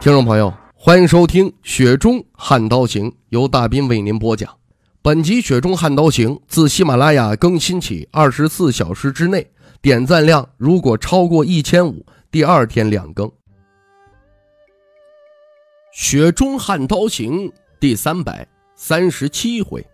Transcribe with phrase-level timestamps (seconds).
[0.00, 4.56] 听众朋友，欢迎收听《雪中悍刀行》，由大斌为您播讲。
[5.02, 9.50] 本集《雪中悍刀行》自喜马拉雅更新起，二十四小时之内
[9.82, 13.26] 点赞量如果超过一千五，第二天两更。
[15.92, 17.48] 《雪中悍刀行》
[17.80, 18.46] 第三百
[18.76, 19.84] 三十七回。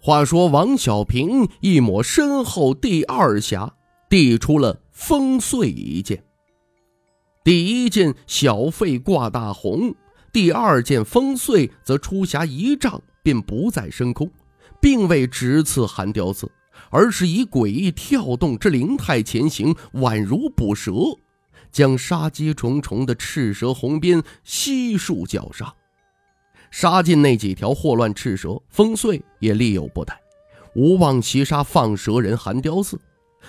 [0.00, 3.74] 话说王小平一抹身后第二侠，
[4.08, 6.22] 递出了封碎一剑。
[7.48, 9.94] 第一件小费挂大红，
[10.30, 14.30] 第二件封碎则出匣一丈，便不再升空，
[14.82, 16.52] 并未直刺寒雕寺，
[16.90, 20.92] 而是以诡异跳动之灵态前行，宛如捕蛇，
[21.72, 25.74] 将杀机重重的赤蛇红鞭悉数绞杀。
[26.70, 30.20] 杀尽那几条祸乱赤蛇，风碎也力有不逮，
[30.74, 33.00] 无望袭杀放蛇人寒雕寺，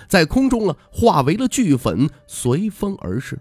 [0.08, 3.38] 在空中啊化为了巨粉，随风而逝。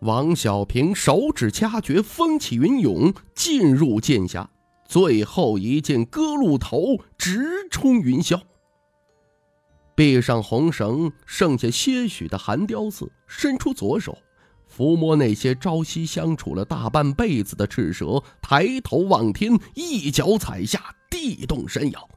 [0.00, 4.46] 王小平手指掐诀，风起云涌，进入剑匣，
[4.84, 8.40] 最后一剑割鹿头，直冲云霄。
[9.96, 14.16] 闭上红绳，剩下些许的寒雕刺，伸出左手。
[14.72, 22.08] 抚摸那些朝夕相处了大半辈子的赤蛇，抬头望天，一脚踩下，地动山摇。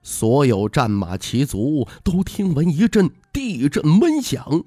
[0.00, 4.62] 所有战马骑卒都听闻一阵地震闷响，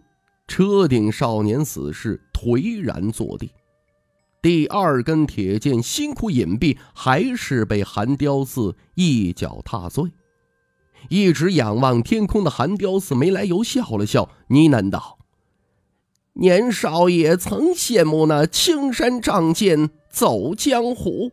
[0.48, 3.52] 车顶少年死士颓然坐地。
[4.42, 10.12] 第二根铁剑辛苦隐蔽，还是被寒雕寺一脚踏碎。
[11.10, 15.18] 一直仰望天空的寒雕寺没来由笑了笑，呢喃道。
[16.34, 21.32] 年少也曾羡慕那青山仗剑走江湖，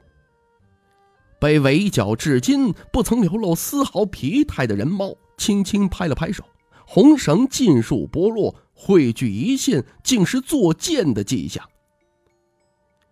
[1.39, 6.43] 被围剿至今不曾流露丝毫疲态的人猫，轻轻拍了拍手，
[6.87, 11.65] 红绳尽数剥落，汇聚一线，竟是作剑的迹象。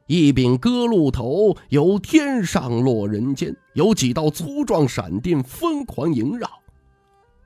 [0.07, 6.51] 一柄割鹿头由天上落人间，有几道粗壮闪电疯狂萦绕，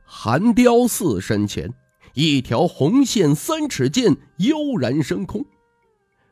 [0.04, 1.72] 寒雕寺身前。
[2.15, 5.44] 一条红线三尺剑悠然升空，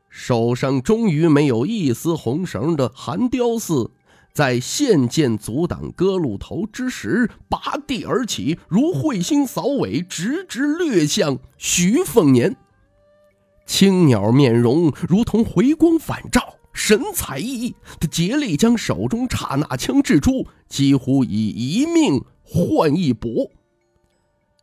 [0.08, 3.90] 手上终于没有一丝红绳的寒雕寺，
[4.34, 12.56] 在现剑阻挡割鹿头之时，拔地而起，如彗星扫尾，直直掠向徐凤年。
[13.64, 17.74] 青鸟面容如同回光返照，神采奕奕。
[18.00, 23.52] 他竭力将手中刹那枪掷出，几乎以一命换一搏。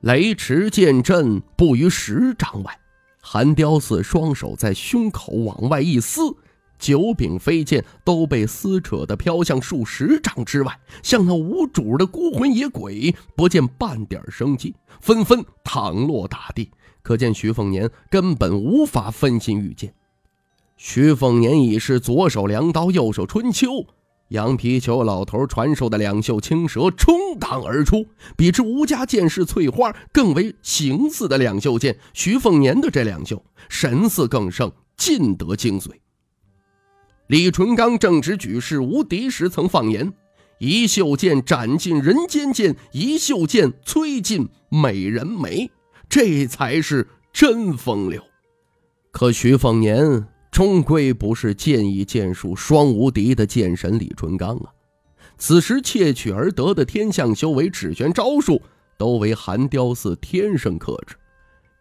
[0.01, 2.77] 雷池剑阵布于十丈外，
[3.21, 6.19] 寒雕寺双手在胸口往外一撕，
[6.81, 16.71] 九柄飞剑都被撕扯得飘向数十丈之外，像那无主的孤魂野鬼，不见半点生机，纷纷躺落大地。
[17.03, 19.93] 可见徐凤年根本无法分心御剑。
[20.75, 23.85] 徐凤年已是左手凉刀，右手春秋。
[24.29, 35.91] 羊皮球老头传授的两袖青蛇冲挡而出，比之吴家剑士翠花更为形似的两袖剑，徐凤年的这两袖神似更胜，尽得精髓。
[37.31, 40.11] 李淳罡正值举世无敌时，曾放言
[40.59, 45.71] ：“一袖剑斩尽人间剑，一袖剑摧尽美人眉，
[46.09, 48.21] 这才是真风流。”
[49.13, 50.27] 可徐凤年。
[50.51, 54.73] 终归不是剑艺剑术双无敌的剑神李淳罡啊！
[55.37, 58.61] 此时窃取而得的天象修为、指玄招数，
[58.97, 61.15] 都为寒雕寺天生克制。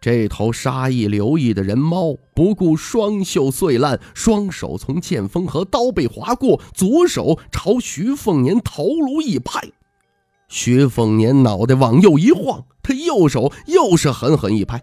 [0.00, 9.60] 这头杀意流溢的人猫，不顾双袖碎烂，双手从剑锋和刀背划过，左手朝徐凤年头颅一拍。
[10.48, 14.82] 徐凤年脑袋往右一晃，他右手又是狠狠一拍。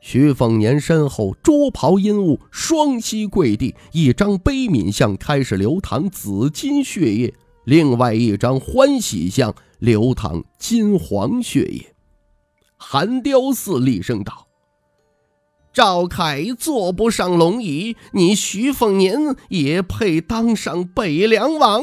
[0.00, 7.32] 徐凤年身后桌袍阴雾，双膝跪地，一张悲悯相开始流淌紫金血液，
[7.64, 11.93] 另外一张欢喜相流淌金黄血液。
[12.76, 14.46] 寒雕寺厉声道
[15.72, 21.82] ：“赵凯坐不上龙椅，你徐凤年也配当上北凉王？”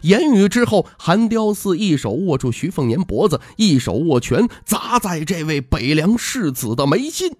[0.00, 7.36] 言语之后，韩雕寺一手握住徐凤年脖子，一手握拳砸在这位北凉世子的眉心。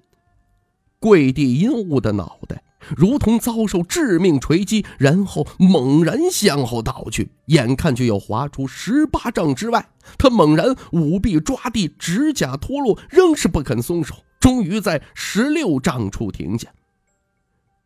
[1.00, 2.62] 跪地阴雾的脑袋
[2.96, 9.88] 如同遭受致命锤击，然后猛然向后倒去，眼看就要滑出十八丈之外。
[10.18, 16.68] 他猛然舞臂抓地，指甲脱落，仍是不肯松手，终于在十六丈处停下。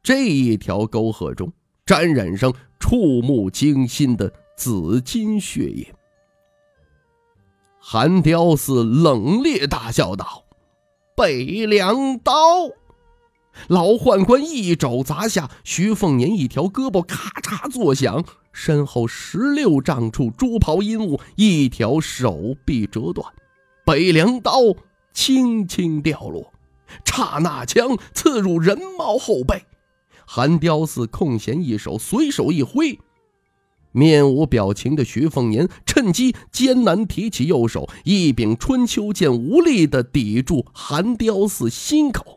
[0.02, 1.52] 这一条沟壑中
[1.84, 4.32] 沾染上触目惊心的。
[4.58, 5.94] 紫金血液，
[7.78, 10.44] 韩雕寺冷冽大笑道
[11.14, 12.32] ：“北凉刀！”
[13.68, 23.32] 老宦官一肘砸下，徐凤年一条胳膊咔嚓作响，身后十六丈处朱袍阴物一条手臂折断，
[23.84, 24.52] 北凉刀
[25.12, 26.52] 轻轻掉落，
[27.04, 29.64] 刹那枪刺入人毛后背。
[30.26, 32.98] 韩雕寺空闲一手，随手一挥。
[33.92, 42.35] 面无表情的徐凤年趁机艰难提起右手，一柄春秋剑无力地抵住韩雕寺心口。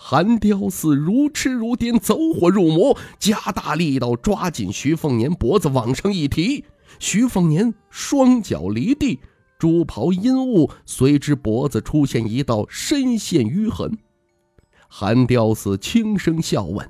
[0.00, 6.64] 韩雕寺如痴如癫，走火入魔，加大力道抓紧徐凤年脖子往上一提。
[7.00, 9.18] 徐凤年双脚离地，
[9.58, 13.98] 朱袍阴雾随之脖子出现一道深陷淤痕。
[14.86, 16.88] 韩雕寺轻声笑问：“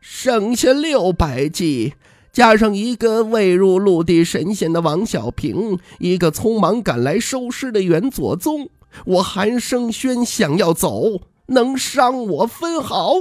[0.00, 1.94] 剩下六百计。”
[2.32, 8.68] 加上一个未入陆地神仙的王小平，一个匆忙赶来收尸的袁左宗，
[9.06, 13.14] 我韩生轩想要走，能伤我分毫？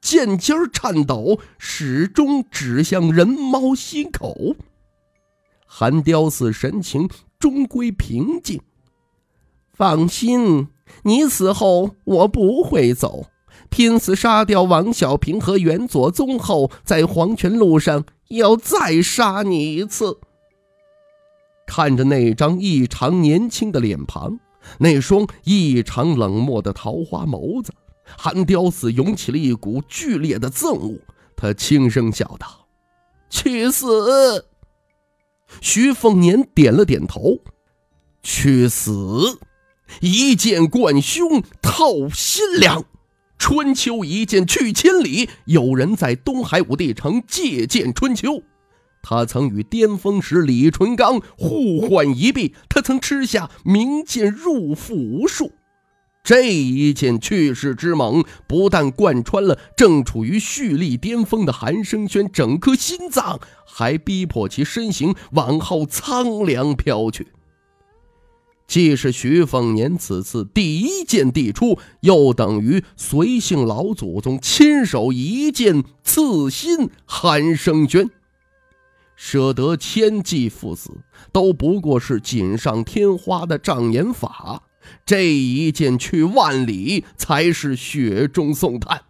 [0.00, 4.56] 剑尖颤抖，始终指向人猫心口。
[5.66, 7.08] 韩雕寺神情
[7.38, 8.60] 终归平静，
[9.72, 10.68] 放心，
[11.04, 13.26] 你死后我不会走。
[13.70, 20.18] 拼死杀掉王小平和袁左宗后，在黄泉路上要再杀你一次。
[21.66, 24.38] 看着那张异常年轻的脸庞，
[24.78, 27.72] 那双异常冷漠的桃花眸子，
[28.18, 30.98] 韩雕寺涌起了一股剧烈的憎恶。
[31.36, 32.66] 他轻声笑道
[33.28, 34.46] ：“去死！”
[35.60, 37.38] 徐凤年点了点头
[38.22, 39.38] ：“去死！
[40.00, 42.84] 一剑贯胸，透心凉。”
[43.36, 48.42] 春秋一剑去千里，有人在东海武帝城借剑春秋。
[49.06, 55.52] 他曾与巅峰时李淳罡互换一臂，他曾吃下明剑入腹无数。
[56.24, 67.26] 这一剑去世之猛，不但贯穿了正处于蓄力巅峰的韩生轩整颗心脏，还逼迫其身形往后苍凉飘去。
[68.66, 78.08] 既是徐凤年此次第一剑递出，又等于随姓老祖宗亲手一剑刺心韩生娟。
[79.16, 81.02] 舍得千计赴死，
[81.32, 84.64] 都不过是锦上添花的障眼法。
[85.06, 89.02] 这一剑去万里，才是雪中送炭。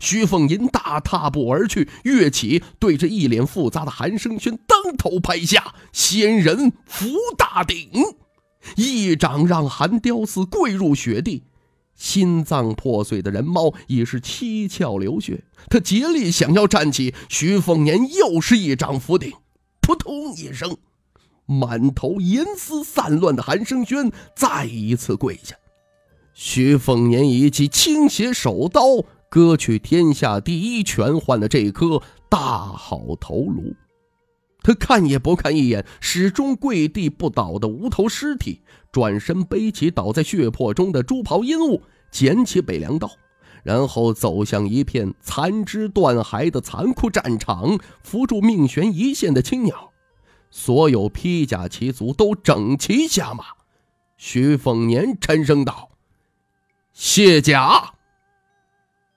[0.00, 7.06] 徐凤吟大踏步而去，跃起，对着一脸复杂的韩生轩当头拍下，仙人扶
[7.36, 7.88] 大顶。
[8.74, 11.44] 一掌让韩雕寺跪入雪地，
[11.94, 15.44] 心脏破碎的人猫已是七窍流血。
[15.70, 19.32] 他竭力想要站起，徐凤年又是一掌扶顶，
[19.86, 20.76] 扑通一声，
[21.46, 25.54] 满头银丝散乱的韩生轩再一次跪下。
[26.34, 28.82] 徐凤年一记倾斜手刀，
[29.30, 33.76] 割去天下第一拳患的这颗大好头颅。
[34.60, 43.08] 他看也不看一眼始终跪地不倒的无头尸体，转身背起倒在血泊中的朱袍阴物，捡起北凉刀，
[43.66, 49.90] 然后走向一片残肢断骸的残酷战场，扶住命悬一线的青鸟。
[50.52, 53.44] 所有披甲骑卒都整齐下马。
[54.16, 55.90] 徐凤年沉声道
[56.94, 57.94] ：“卸甲。”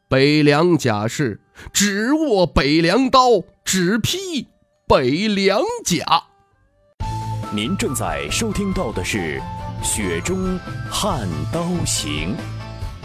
[0.10, 1.40] 北凉甲士
[1.72, 4.48] 只握北凉刀，只披。
[4.88, 6.24] 北凉甲。
[7.54, 9.40] 您正在收听到的是
[9.84, 10.58] 《雪中
[10.90, 12.36] 悍刀行》，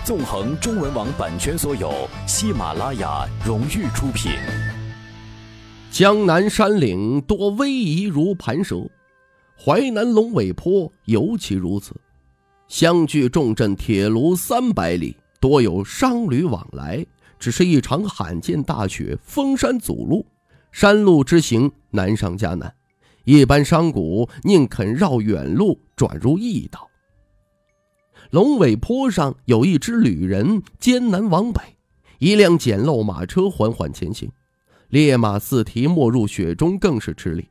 [0.04, 4.32] 纵横中文网版权所有，喜马拉雅荣誉出品。
[5.90, 8.86] 江南山岭多逶迤如盘蛇，
[9.58, 11.94] 淮南龙尾坡尤其如此。
[12.68, 17.06] 相距重镇铁炉三百里，多有商旅往来。
[17.38, 20.26] 只是一场罕见大雪，封山阻路。
[20.70, 22.74] 山路之行难上加难，
[23.24, 23.98] 一般商贾
[24.42, 26.90] 宁肯绕远路转入驿道。
[28.30, 31.60] 龙尾坡上有一支旅人艰难往北，
[32.18, 34.30] 一辆简陋马车缓缓前行。
[34.88, 37.48] 烈马四蹄没入雪中，更是吃力。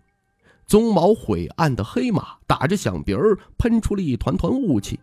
[0.67, 4.99] 鬃毛晦暗的黑马打着响鼻儿，喷出了一团团雾气。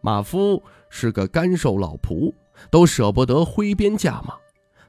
[0.00, 2.32] 马夫是个干瘦老仆，
[2.70, 4.34] 都舍不得挥鞭驾马。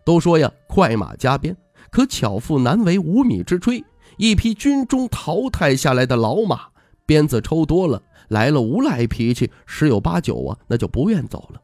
[0.04, 1.56] 都说呀，快马加鞭，
[1.90, 3.84] 可巧妇难为无米之炊。
[4.18, 6.68] 一匹军中淘汰下来的老马，
[7.06, 11.62] 鞭子抽多了，来了无赖脾气，十有八九啊，那就不愿走了。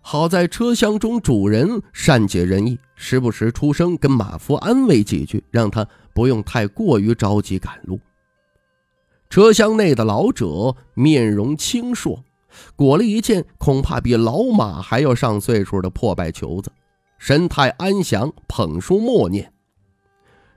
[0.00, 7.98] 好在车厢中主人善解人意，时不时出声跟马夫安慰几句，让他不用太过于着急赶路。
[9.28, 12.22] 车厢内的老者面容清硕，
[12.76, 16.70] 裹了一件恐怕比老马还要上岁数的破败裘子，
[17.18, 19.52] 神态安详，捧书默念。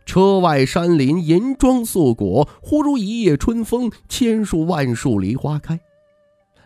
[0.09, 5.79] 车外山林银装素裹，忽如一夜春风，千树万树梨花开。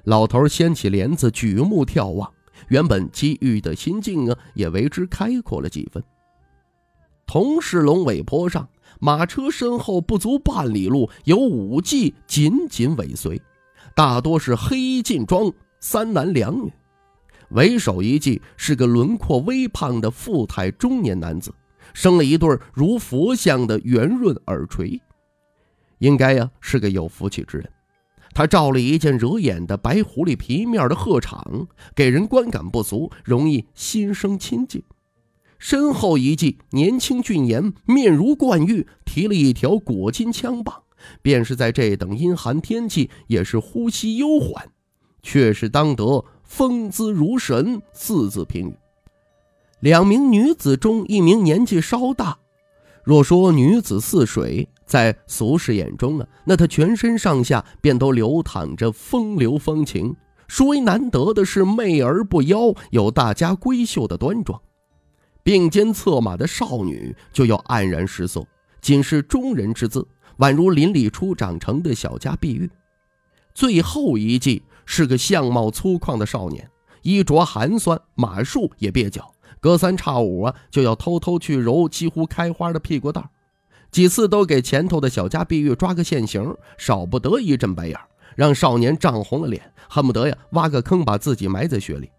[0.06, 2.32] 老头掀起帘子，举目眺望。
[2.70, 6.02] 原本积郁的心境啊，也为之开阔了几分。
[7.28, 8.66] 同是龙尾坡上，
[9.02, 13.42] 马车身后不足半里路，有五骑紧紧尾随，
[13.94, 16.72] 大多是黑衣劲装，三男两女。
[17.50, 21.54] 为首一骑是个轮廓微胖的富态中年男子，
[21.94, 25.00] 生了一对如佛像的圆润耳垂，
[26.00, 27.70] 应该呀是个有福气之人。
[28.36, 34.82] 他罩了一件惹眼的白狐狸皮面的鹤氅，给人观感不俗，容易心生亲近。
[35.60, 40.82] 身后一记年轻俊颜，面如冠玉，提了一条裹金枪棒，
[41.22, 44.72] 便是在这等阴寒天气，也是呼吸悠缓，
[45.22, 48.76] 却是当得风姿如神四字评语。
[49.84, 52.38] 两名女子中，一名年纪稍大，
[53.04, 54.70] 若说女子似水。
[54.86, 60.16] 在俗世眼中啊，那她全身上下便都流淌着风流风情。
[60.48, 64.58] 殊为难得的是，媚而不妖，有大家闺秀的端庄。
[65.44, 68.48] 并肩策马的少女就要黯然失色，
[68.82, 72.72] 仅是中人之姿，宛如林里初长成的小家碧玉。
[73.54, 76.70] 最后一骑是个相貌粗犷的少年，
[77.02, 79.33] 衣着寒酸，马术也蹩脚，
[79.64, 83.30] 隔三差五啊就要偷偷去揉几乎开花的屁股蛋儿。
[83.90, 87.98] 几次都给前头的小家碧玉抓个现行，少不得一阵白眼，
[88.36, 92.10] 让少年涨红了脸，恨不得呀挖个坑把自己埋在雪里。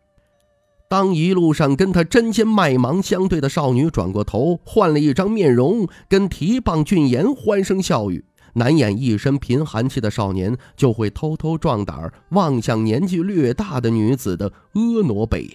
[0.89, 8.25] 当一路上跟他针尖麦芒相对的少女转过头，换了一张面容，跟提棒俊颜欢声笑语，
[8.55, 15.51] 难掩一身贫寒气的少年就会偷偷壮胆望向年纪略大的女子的婀娜背影。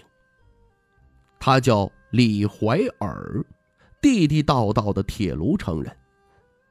[1.39, 3.43] 他叫李怀尔，
[4.01, 5.95] 地地道道的铁炉城人。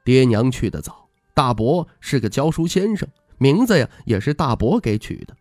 [0.03, 3.07] 爹娘去得早，大伯是个教书先生，
[3.37, 5.35] 名字呀也是大伯给取的。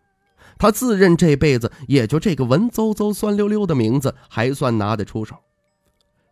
[0.59, 5.37] 他自认这辈子也就这个文绉绉、酸溜溜的名字还算拿得出手。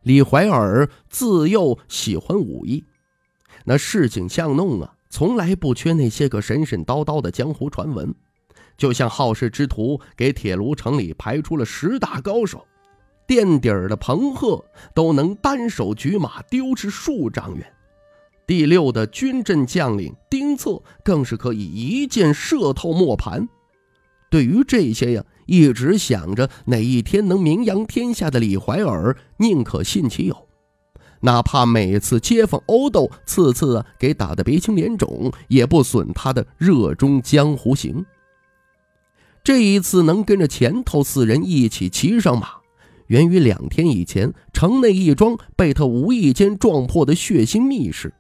[0.02, 2.84] 李怀尔自幼喜欢武艺，
[3.64, 8.14] 那市井巷弄啊，从来不缺那些个神神叨叨的江湖传闻。
[8.76, 12.66] 就像好事之徒给铁炉城里排出了十大高手，
[13.26, 14.64] 垫底儿的彭鹤
[14.94, 17.66] 都能单手举马丢至数丈远。
[18.46, 23.48] 第六的军阵将领丁策更是可以一箭射透磨盘。
[24.30, 30.48] 对于这些呀，一直想着哪一天能名扬天下的李怀尔，宁可信其有，
[31.20, 38.04] 哪怕每次街坊殴斗，次次啊给打得鼻青脸肿，也不损他的热衷江湖行。
[39.42, 42.48] 这一次能跟着前头四人一起骑上马，
[43.08, 48.12] 源于两天以前城内一桩被他无意间撞破的血腥密室。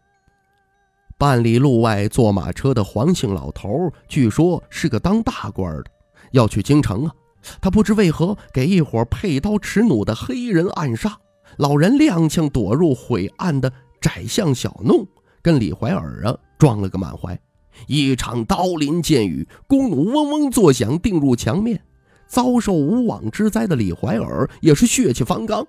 [1.18, 5.84] 半里路外坐马车的黄姓老头，据说是个当大官的，
[6.32, 7.14] 要去京城啊。
[7.60, 11.16] 他不知为何给一伙佩刀持弩的黑人暗杀，
[11.56, 15.06] 老人踉跄躲入晦暗的窄巷小弄，
[15.40, 17.38] 跟李怀尔啊撞了个满怀。
[17.86, 21.82] 一场刀林剑雨，弓弩嗡嗡作响，定入墙面。
[22.26, 25.66] 遭受无妄之灾的李怀尔也是血气方刚，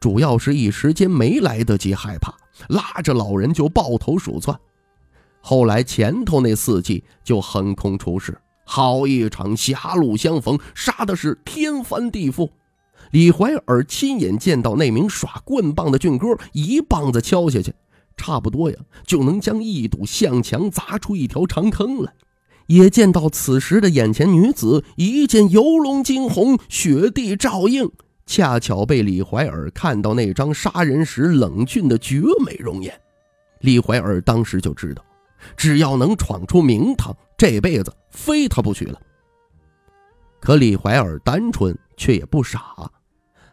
[0.00, 2.34] 主要是一时间没来得及害怕，
[2.68, 4.58] 拉着老人就抱头鼠窜。
[5.40, 12.50] 后来前头那四骑就横空出世，好一场狭路相逢，杀的是天翻地覆。
[13.12, 17.72] 李怀尔亲眼见到那名耍棍棒的俊哥一棒子敲下去，
[18.16, 18.76] 差不多呀
[19.06, 22.12] 就能将一堵象墙砸出一条长坑来。
[22.66, 27.90] 也见到此时的眼前女子一见游龙惊鸿，雪地照映，
[28.26, 32.92] 恰巧被李怀尔看到那张杀人时冷峻的绝美容颜。
[33.60, 35.04] 李怀尔当时就知道。
[35.56, 38.98] 只要能闯出名堂，这辈子非他不娶了。
[40.40, 42.90] 可李怀尔单纯却也不傻，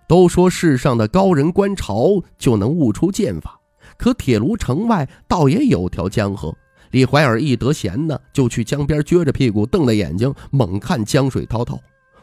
[0.07, 3.59] 都说世上的高人观潮就能悟出剑法，
[3.97, 6.55] 可铁炉城外倒也有条江河。
[6.93, 11.79] 李怀尔一得闲呢，就去江边撅着屁股，瞪着眼睛猛看江水滔滔。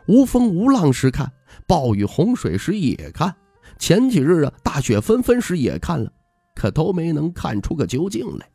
[0.06, 1.30] 无风无浪时看，
[1.66, 3.34] 暴雨洪水时也看，
[3.80, 6.12] 前几日啊大雪纷纷时也看了，
[6.54, 8.48] 可都没能看出个究竟来。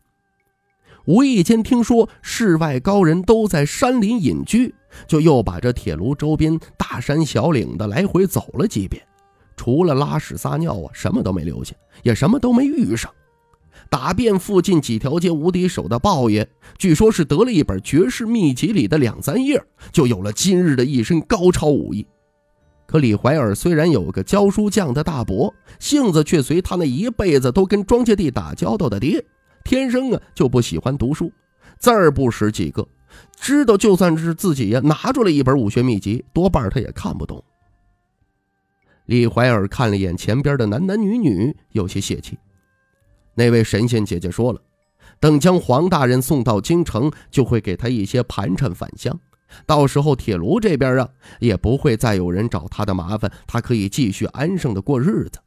[1.03, 4.74] 无意间听说世外高人都在山林隐居，
[5.07, 9.05] 就又把这铁炉周边大山小岭的来回走了几遍，
[9.57, 13.12] 除了拉屎撒尿啊，什么都没留下，也什么都没遇上。
[13.89, 19.62] 打遍附近几条街无敌手的豹爷，据说是得了一本绝世秘籍里的两三页，
[19.92, 22.06] 就有了今日的一身高超武艺。
[22.88, 29.24] 可李怀尔虽然有个教书匠的大伯，性子却随他那一辈子都跟庄稼地打交道的爹，
[29.63, 31.32] 天生啊就不喜欢读书，
[31.80, 32.88] 字儿不识几个，
[33.39, 37.44] 知道就算是自己呀拿出了一本武学秘籍，多半他也看不懂。
[39.06, 42.38] 李怀尔看了眼前边的男男女女，有些泄气。
[43.36, 44.62] 那位神仙姐姐说了，
[45.20, 49.20] 等将黄大人送到京城，就会给他一些盘缠返乡。
[49.65, 51.08] 到时候铁炉这边啊，
[51.39, 55.39] 也不会再有人找他的麻烦，他可以继续安生的过日子。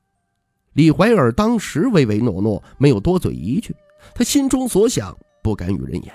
[0.74, 3.74] 李怀尔当时唯唯诺诺，没有多嘴一句。
[4.14, 6.12] 他心中所想，不敢与人言。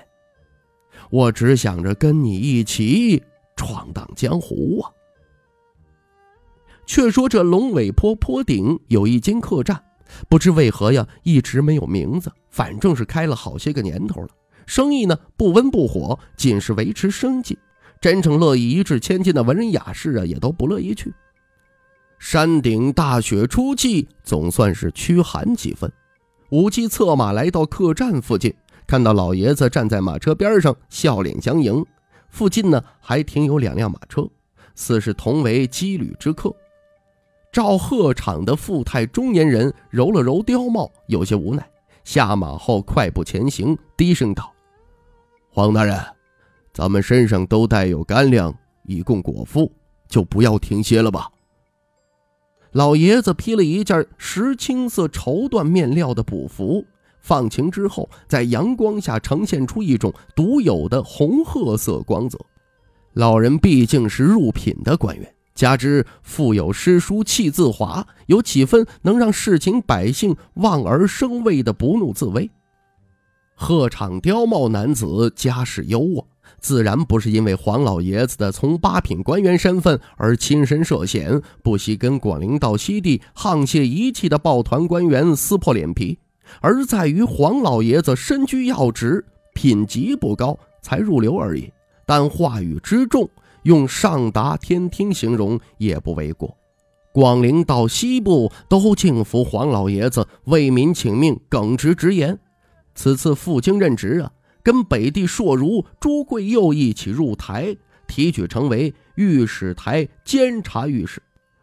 [1.10, 3.22] 我只想着跟你一起
[3.56, 4.90] 闯荡江湖啊。
[6.86, 9.82] 却说这龙尾坡坡顶有一间客栈。
[10.28, 12.32] 不知为何呀，一直没有名字。
[12.50, 14.28] 反正是开了好些个年头了，
[14.66, 17.58] 生意呢不温不火，仅是维持生计。
[18.00, 21.12] 真正乐意一掷千金的文人雅士啊，也都不乐意去。
[22.18, 25.90] 山顶大雪初霁，总算是驱寒几分。
[26.50, 28.54] 武姬策马来到客栈附近，
[28.86, 31.84] 看到老爷子站在马车边上，笑脸相迎。
[32.28, 34.28] 附近呢还停有两辆马车，
[34.74, 36.54] 似是同为羁旅之客。
[37.54, 41.64] 赵贺场的富态中年人揉了揉貂帽，有些无奈，
[42.02, 44.52] 下马后快步前行，低声道
[45.54, 45.96] ：“黄大人，
[46.72, 49.70] 咱们身上都带有干粮，以供果腹，
[50.08, 51.30] 就不要停歇了吧。”
[52.74, 56.84] 老爷子披了一件石青色绸缎面料的补服，
[57.20, 62.36] 放晴之后，在阳光下呈现出一种独有的红褐色光泽。
[63.12, 65.34] 老人毕竟是入品的官员。
[65.54, 72.50] 加之腹有诗书气自华，有几分能让市井百姓望而生畏的不怒自威。
[73.54, 76.24] 鹤场貂帽男子家世优渥，
[76.58, 86.18] 自然不是因为黄老爷子的从八品官员身份而亲身涉险，不惜跟广陵道西地沆瀣一气的抱团官员撕破脸皮，
[86.60, 91.72] 而在于黄老爷子身居要职，品级不高，才入流而已。
[92.04, 93.30] 但话语之重。
[93.64, 96.56] 用上达天听形容也不为过，
[97.12, 102.38] 广陵到西部都敬服黄老爷子为民请命，耿直直言。
[102.94, 104.30] 此次赴京任职啊，
[104.62, 111.22] 跟北地硕儒朱贵佑一起入台，提举成为御史台监察御史。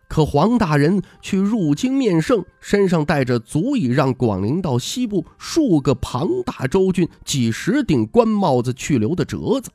[0.10, 9.70] 可黄大人去入京面圣，身上带着足以让广陵到西部数个庞大州郡几十顶官帽子去留的折子。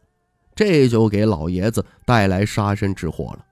[0.56, 3.44] 这就给老爷子带来杀身之祸了。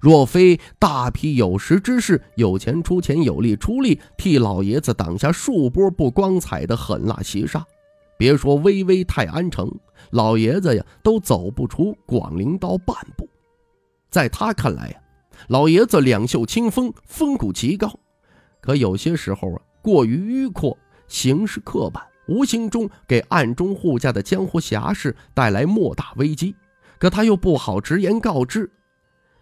[0.00, 7.64] 若非大批有识之士有钱出钱，有力出力，替老爷子挡下数波不光彩的狠辣袭杀，
[8.18, 9.72] 别说巍巍泰安城，
[10.10, 13.26] 老爷子呀都走不出广陵道半步。
[14.10, 14.96] 在他看来呀，
[15.48, 17.98] 老爷子两袖清风，风骨极高，
[18.60, 20.76] 可有些时候啊过于迂阔，
[21.08, 22.04] 行事刻板。
[22.26, 26.54] 无形中给暗中护驾的江湖侠士带来莫大危机，
[26.98, 28.70] 可他又不好直言告知。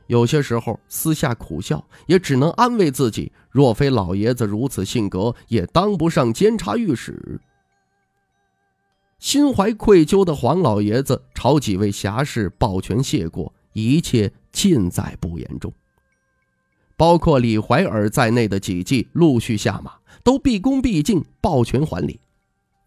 [0.08, 7.40] 有些时候私下苦笑，也只能安慰自己：若非老爷子如此性格，也当不上监察御史。
[9.18, 15.72] 心怀愧疚的黄老爷子朝几位侠士抱拳谢过，一切尽在不言中。
[16.96, 19.92] 包括李怀尔在内的几骑陆续下马，
[20.24, 22.20] 都毕恭毕敬，抱拳还礼。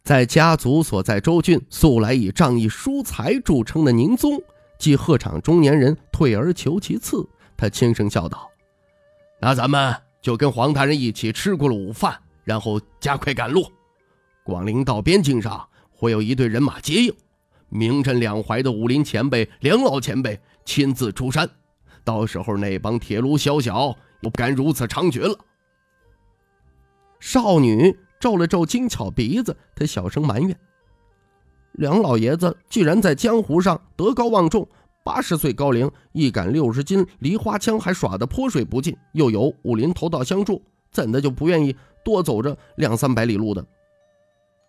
[0.06, 4.40] 在家族所在州郡，素来以仗义疏财著称的宁宗，
[4.78, 7.28] 即鹤场中年人退而求其次。
[7.58, 8.48] 他轻声笑道
[9.42, 13.66] ：“那咱们就跟黄大人一起吃过了午饭，然后加快赶路。
[14.44, 17.12] 广陵到边境上会有一队人马接应，
[17.70, 21.50] 名震两淮的武林前辈梁老前辈亲自出山。
[22.04, 23.88] 到时候那帮铁炉小小
[24.22, 25.36] 又不敢如此猖獗了。”
[27.20, 27.98] 少女。
[28.26, 30.60] 皱了皱精巧鼻子，他小声埋怨
[31.78, 34.68] ：“梁老爷子既然在江湖上德高望重，
[35.04, 40.60] 八十岁高龄，一杆六十斤梨花枪还耍得泼水不进，又有武林头道相助，
[40.90, 43.64] 怎的就不愿意多走着两三百里路的？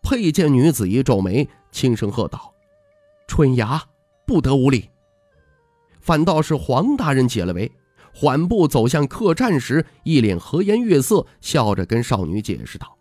[0.02, 2.52] 佩剑女子一皱眉，轻声喝道
[3.26, 3.82] ：“春芽，
[4.26, 4.90] 不得无礼。”
[6.02, 7.72] 反倒是黄大人解了围，
[8.14, 12.94] 缓步走向客栈时，一脸和颜悦色，笑着跟少女解释道：“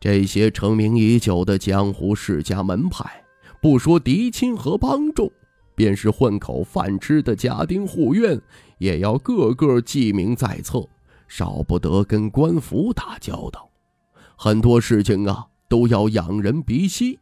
[0.00, 3.22] 这些成名已久的江湖世家门派，
[3.60, 5.30] 不说嫡亲和帮众。”
[5.76, 8.38] 便是混口饭吃的家丁户院，
[8.76, 10.86] 也要个个记名在册，
[11.26, 13.70] 少不得跟官府打交道。
[14.36, 17.18] 很多事情啊，都要仰人鼻息。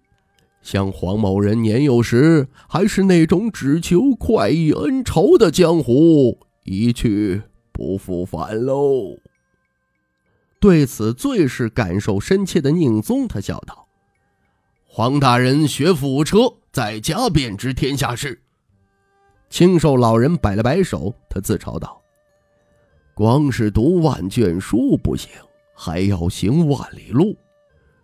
[0.61, 9.17] 像黄某人年幼时还是那种只求快意恩仇的江湖，一去不复返喽。
[10.61, 13.87] 对此最是感受深切的宁宗，他笑道
[14.87, 18.41] ：“黄大人学富五车，在家便知天下事。”
[19.49, 22.03] 青瘦老人摆了摆手，他自嘲道
[23.15, 25.31] ：“光是读万卷书不行，
[25.75, 27.37] 还要行万里路。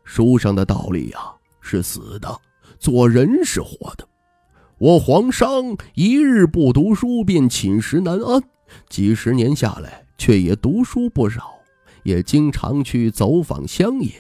[0.05, 1.19] 书上的道理呀
[1.61, 2.41] 是死的，
[2.79, 4.07] 做人是活的。
[4.79, 8.43] 我黄商一日不读书便寝食难安，
[8.89, 11.55] 几十年下来却也读书不少，
[12.05, 14.11] 也经常去走访乡野。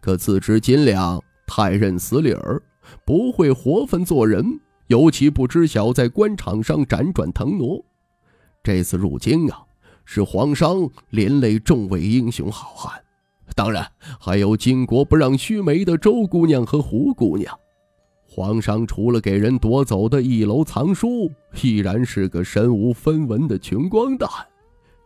[0.00, 2.62] 可自知斤两，太认死理儿，
[3.06, 7.84] 不会活分做人。”尤其不知晓在官场上辗转腾挪，
[8.62, 9.60] 这次入京啊，
[10.06, 12.98] 是皇上连累众位英雄好汉，
[13.54, 13.86] 当然
[14.18, 17.54] 还有巾帼不让须眉的周姑娘和胡姑娘。
[18.26, 21.30] 皇上除了给人夺走的一楼藏书，
[21.62, 24.26] 依然是个身无分文的穷光蛋。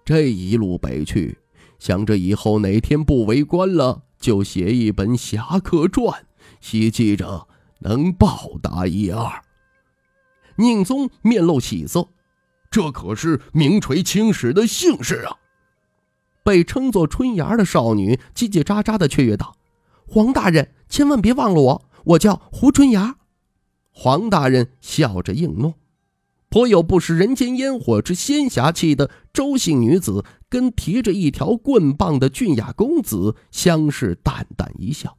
[0.05, 1.37] 这一路北去，
[1.83, 6.25] 想着以后哪天不为官了，就写一本侠客传，
[6.61, 7.49] 希冀着
[7.81, 9.43] 能报答一二。
[10.55, 12.07] 宁宗面露喜色，
[12.71, 15.39] 这可是名垂青史的幸事啊！
[16.45, 19.57] 被称作春芽的少女叽叽喳喳的雀跃道
[20.07, 23.17] ：“黄大人，千万别忘了我，我叫胡春芽。”
[23.91, 25.75] 黄大人笑着应诺。
[26.53, 35.17] 颇有不食人间烟火之仙侠气的周姓女子，跟提着一条棍棒的俊雅公子相视淡淡一笑。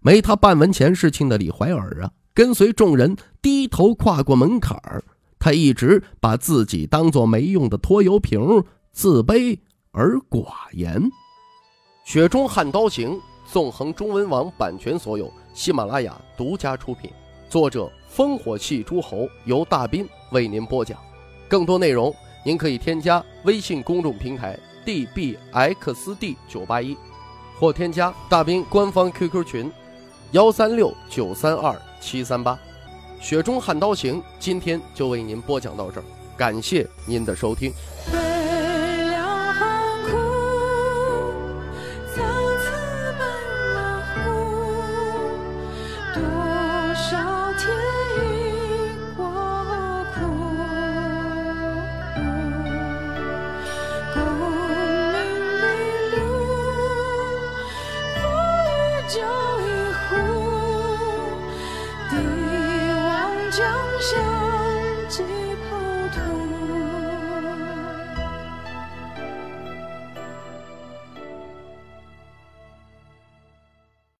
[0.00, 2.10] 没他办完前事情的李怀尔啊！
[2.34, 5.04] 跟随众人低头跨过门槛儿，
[5.38, 9.56] 他一直把自己当做没用的拖油瓶，自卑
[9.92, 11.00] 而寡言。
[12.04, 13.10] 《雪中悍刀行》
[13.46, 17.08] 纵横中文网版权所有，喜马拉雅独家出品，
[17.48, 20.98] 作者烽火戏诸侯，由大斌为您播讲。
[21.48, 26.96] 更多内容您可以添加微信公众平台 dbxd 九八一，
[27.58, 29.72] 或添加大斌官方 QQ 群
[30.32, 31.80] 幺三六九三二。
[32.00, 32.54] 七三八，
[33.20, 36.04] 《雪中悍刀行》今天就为您播讲到这儿，
[36.36, 37.72] 感谢您的收听。